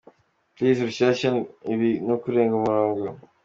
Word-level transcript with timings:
Plz 0.55 0.77
Rushyashya 0.87 1.29
ibi 1.73 1.89
nukurenga 2.05 2.53
umurongo“. 2.59 3.03